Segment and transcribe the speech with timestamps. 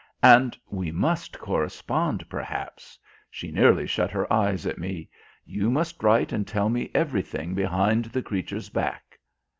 [0.23, 2.97] "And we must correspond, perhaps."
[3.29, 5.11] She nearly shut her eyes at me.
[5.45, 9.19] "You must write and tell me everything behind the creature's back."